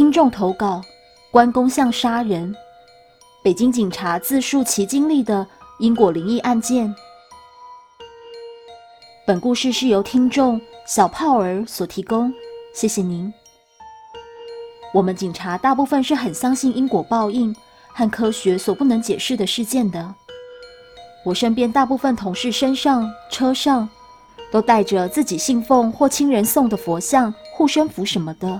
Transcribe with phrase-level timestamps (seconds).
[0.00, 0.80] 听众投稿：
[1.30, 2.56] 关公像杀人，
[3.44, 5.46] 北京警察自述其经历的
[5.78, 6.94] 因果灵异案件。
[9.26, 12.32] 本故事是由听众小炮儿所提供，
[12.74, 13.30] 谢谢您。
[14.94, 17.54] 我们警察大部分是很相信因果报应
[17.92, 20.14] 和科学所不能解释的事件的。
[21.26, 23.86] 我身边大部分同事身上、车上
[24.50, 28.58] 都带着自己信奉或亲人送的佛像、护身符什么的，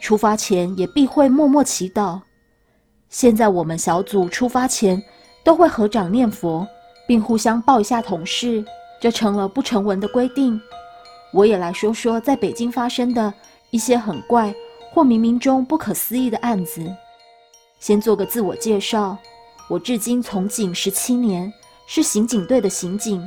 [0.00, 2.20] 出发前也必会默默祈祷。
[3.08, 5.02] 现在我们小组出发前
[5.44, 6.66] 都会合掌念佛，
[7.06, 8.64] 并互相抱一下同事。
[9.00, 10.60] 这成了不成文的规定。
[11.32, 13.32] 我也来说说在北京发生的
[13.70, 14.54] 一些很怪
[14.92, 16.84] 或冥冥中不可思议的案子。
[17.78, 19.16] 先做个自我介绍，
[19.68, 21.50] 我至今从警十七年，
[21.86, 23.26] 是刑警队的刑警。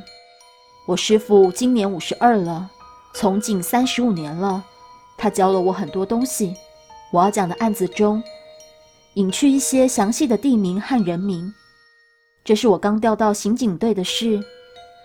[0.86, 2.70] 我师傅今年五十二了，
[3.16, 4.64] 从警三十五年了，
[5.18, 6.54] 他教了我很多东西。
[7.14, 8.24] 我要讲的案子中，
[9.14, 11.54] 隐去一些详细的地名和人名。
[12.44, 14.44] 这是我刚调到刑警队的事。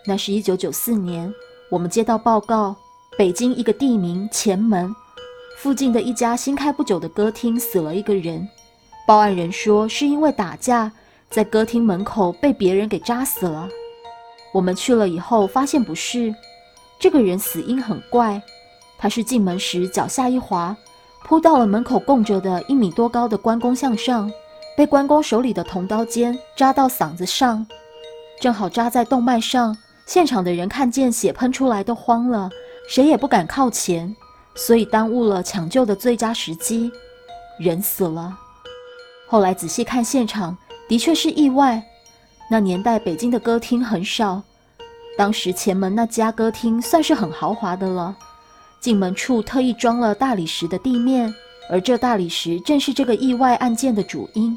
[0.06, 1.30] 那是一九九四年，
[1.70, 2.74] 我们接到报告，
[3.19, 4.91] 北京一个地名前门
[5.58, 8.48] 附近的一家新开不久的歌厅死了一个人。
[9.06, 10.91] 报案人说是因为打架，
[11.28, 13.69] 在歌厅门口被别人给扎死了。
[14.54, 16.34] 我们去了以后发现不是，
[16.98, 18.41] 这个人死因很怪，
[18.97, 20.75] 他是进门时脚下一滑，
[21.24, 24.30] 扑到了门口供着的一米多高的关公像上，
[24.77, 27.66] 被关公手里的铜刀尖扎到嗓子上，
[28.41, 29.77] 正好扎在动脉上。
[30.06, 32.48] 现场的人看见血喷出来都慌了，
[32.88, 34.16] 谁也不敢靠前，
[34.55, 36.91] 所以耽误了抢救的最佳时机，
[37.58, 38.38] 人死了。
[39.27, 40.56] 后来仔细看现场，
[40.88, 41.82] 的确是意外。
[42.50, 44.41] 那年代北京的歌厅很少，
[45.19, 48.16] 当时前门那家歌厅算是很豪华的了，
[48.80, 51.34] 进门处特意装了大理石的地面，
[51.70, 54.56] 而这大理石正是这个意外案件的主因。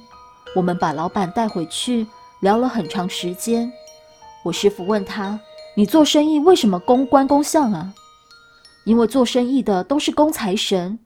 [0.55, 2.05] 我们把老板带回去，
[2.41, 3.71] 聊了很长时间。
[4.43, 5.39] 我师傅问他
[5.75, 7.93] ：“你做生意为什么供关公像啊？”
[8.83, 10.97] 因为做生意的都是供财神。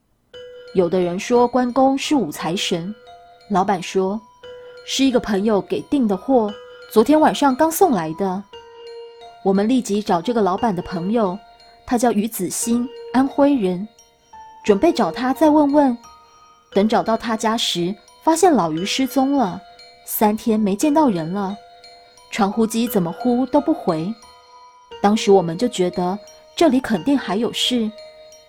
[0.74, 2.94] 有的人说关公是武财神。
[3.50, 4.20] 老板说
[4.88, 6.52] ：“是一个朋友给订的货，
[6.92, 8.44] 昨天晚上刚送来的。”
[9.44, 11.38] 我们立即找这个老板的朋友，
[11.86, 13.88] 他叫于子欣，安徽人，
[14.62, 15.98] 准备找他再问问。
[16.74, 19.62] 等找到他家时，发现老于失踪了，
[20.06, 21.56] 三天没见到人了。
[22.30, 24.14] 传呼机怎么呼都不回，
[25.02, 26.20] 当时我们就觉得
[26.58, 27.90] 这里肯定还有事，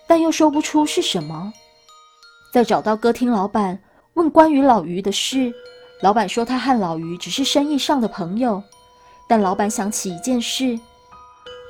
[0.05, 1.53] 但又说不出是什么。
[2.51, 3.79] 再找到歌厅老板
[4.15, 5.49] 问关于老于的事，
[6.01, 8.61] 老板说他和老于只是生意上的朋友，
[9.29, 10.77] 但老板想起一件事：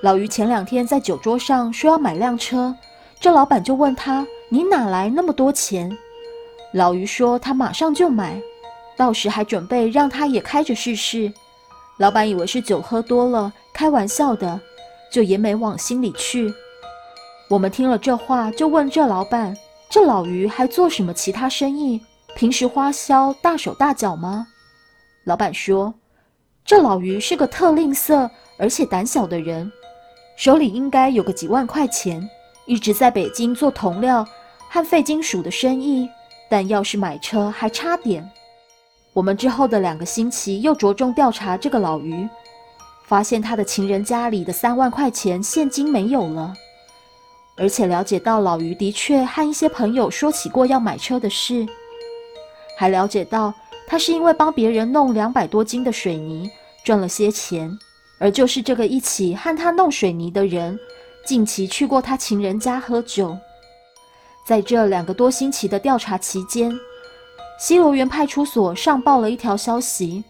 [0.01, 2.75] 老于前两天在酒桌上说要买辆车，
[3.19, 5.97] 这老板就问他：“你哪来那么多钱？”
[6.73, 8.39] 老于说他马上就买，
[8.95, 11.31] 到时还准备让他也开着试试。
[11.97, 14.59] 老板以为是酒喝多了，开玩笑的，
[15.11, 16.53] 就也没往心里去。
[17.49, 19.55] 我们听了这话，就问这老板
[19.89, 21.99] ：“这老于还做什么其他生意？
[22.35, 24.45] 平时花销大手大脚吗？”
[25.25, 25.93] 老板说
[26.63, 28.29] ：“这老于是个特吝啬
[28.59, 29.71] 而且胆小的人，
[30.35, 32.29] 手里应该有个几万块钱，
[32.67, 34.27] 一直在北京做铜料
[34.69, 36.07] 和废金属的生意，
[36.49, 38.29] 但要是买车还差点。”
[39.13, 42.29] 我们之后的两个星期又着重调查这个老于，
[43.07, 46.53] 发现他的情人家里的三万块钱现金没有了，
[47.55, 51.65] 而且了解到老于的确和一些朋友说起过要买车的事，
[52.77, 53.51] 还了解到
[53.87, 56.51] 他是因为帮别人弄两百多斤的水泥
[56.83, 57.75] 赚了些钱，
[58.19, 60.77] 而就是这个一起和他弄水泥的人，
[61.27, 63.37] 近期去过他情人家喝酒，
[64.45, 66.73] 在这两个多星期的调查期间。
[67.59, 70.23] 西罗园派出所上报了一条消息，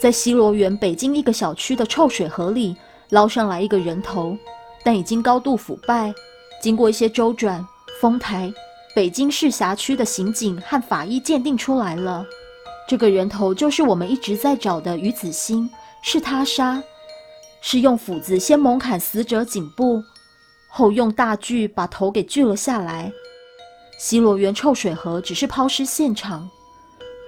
[0.00, 2.74] 在西罗园北京一个小区的臭水河里
[3.10, 4.34] 捞上来一个人头，
[4.82, 6.14] 但已经高度腐败。
[6.62, 7.62] 经过一些周转，
[8.00, 8.50] 丰台、
[8.94, 12.24] 北京市辖区的刑警和法医鉴定出来了，
[12.88, 15.68] 这个人头就是我们一直在找的于子欣，
[16.00, 16.82] 是他杀，
[17.68, 20.00] 是用斧子先猛砍死者颈部，
[20.68, 23.12] 后用大锯把头给锯了下来。
[23.98, 26.48] 西罗园臭水河只是抛尸现场。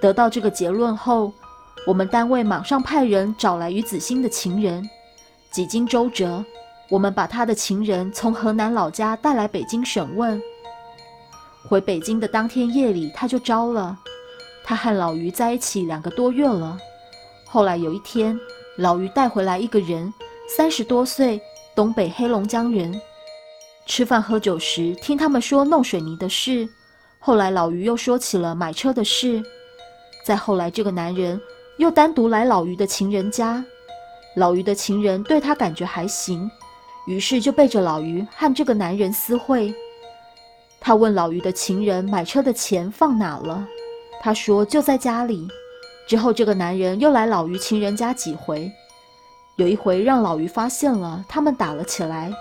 [0.00, 1.32] 得到这个结论后，
[1.88, 4.88] 我们单位马上派人找来于子欣的情人。
[5.50, 6.44] 几经周折，
[6.88, 10.40] 我们把他的情人从河南老家带来北京审问。
[11.68, 13.98] 回北京的当天夜里，他就招了。
[14.62, 16.78] 他和老于在一起两个多月了。
[17.44, 18.38] 后来有一天，
[18.76, 20.14] 老于带回来一个人，
[20.50, 21.38] 三十多岁，
[21.76, 22.98] 东北黑龙江人。
[23.84, 26.66] 吃饭喝酒时，听他们说弄水泥的事，
[27.18, 29.42] 后来老于又说起了买车的事。
[30.24, 31.38] 再后来，这个男人
[31.76, 33.62] 又单独来老于的情人家，
[34.36, 36.50] 老于的情人对他感觉还行，
[37.06, 39.74] 于是就背着老于和这个男人私会。
[40.80, 43.66] 他问老于的情人买车的钱放哪了，
[44.20, 45.46] 他说就在家里。
[46.06, 48.70] 之后，这个男人又来老于情人家几回，
[49.58, 52.32] 有一回让老于发现了，他们打了起来。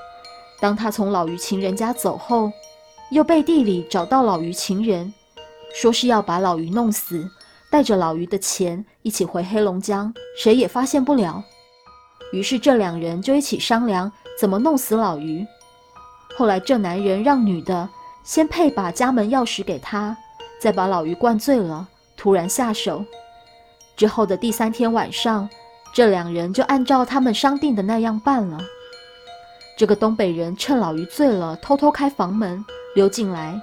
[0.60, 2.52] 当他从老于情人家走后，
[3.10, 5.12] 又背地里找到老于情人，
[5.74, 7.28] 说是要把老于弄死，
[7.72, 11.44] 带着老于的钱一起回黑龙江，谁也发现不了。
[12.32, 15.44] 于是这两人就一起商量怎么弄死老于。
[16.38, 17.90] 后来这男人让女的
[18.24, 20.16] 先配把家门钥匙给他，
[20.62, 23.04] 再把老于灌醉了，突然下手。
[23.96, 25.50] 之后的第三天晚上，
[25.98, 28.60] 这两人就按照他们商定的那样办了。
[29.76, 32.64] 这个东北人趁老于醉了，偷偷开房门
[32.94, 33.60] 溜进来。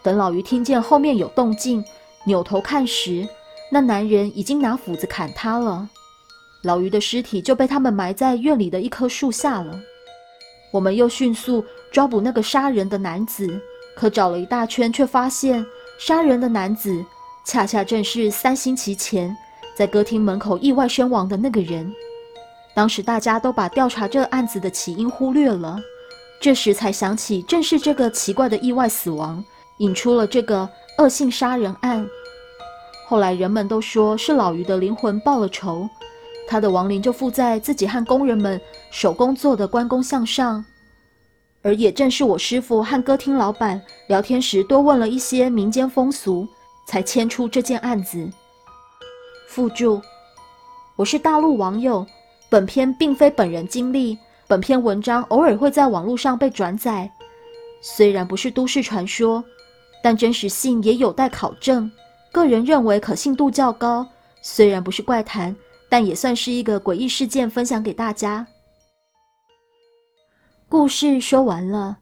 [0.00, 1.84] 等老于听见后面有动静，
[2.26, 3.28] 扭头看时，
[3.72, 5.88] 那男人已经拿斧子砍他了。
[6.62, 9.76] 老于的尸体就被他们埋在院里的一棵树下了。
[10.70, 13.60] 我们又迅速抓捕那个杀人的男子，
[13.96, 15.66] 可找了一大圈，却发现
[15.98, 17.04] 杀人的男子
[17.44, 19.36] 恰恰正是三星期前。
[19.74, 21.92] 在歌厅门口意外身亡的那个人，
[22.74, 25.78] 当时大家都把调查这案子的起因忽略了，
[26.40, 29.44] 这时才想起，正是这个奇怪的意外死亡
[29.78, 30.68] 引出了这个
[30.98, 32.06] 恶性杀人案。
[33.06, 35.88] 后来人们都说是老于的灵魂报了仇，
[36.48, 38.60] 他的亡灵就附在自己和工人们
[38.90, 40.64] 手工做的关公像上，
[41.62, 46.46] 而也正是我师傅和歌厅老板聊天时多问了一些民间风俗，
[46.86, 48.30] 才牵出这件案子。
[49.54, 50.02] 附注：
[50.96, 52.04] 我是大陆网友，
[52.48, 54.18] 本篇并非本人经历，
[54.48, 57.08] 本篇文章偶尔会在网络上被转载，
[57.80, 59.44] 虽然不是都市传说，
[60.02, 61.88] 但真实性也有待考证。
[62.32, 64.04] 个人认为可信度较高，
[64.42, 65.54] 虽然不是怪谈，
[65.88, 68.44] 但也算是一个诡异事件，分享给大家。
[70.68, 71.98] 故事说完了，